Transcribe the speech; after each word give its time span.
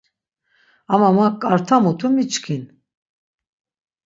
Ama 0.93 1.09
ma 1.15 1.27
ǩarta 1.41 1.77
mutu 1.83 2.07
miçkin. 2.13 2.63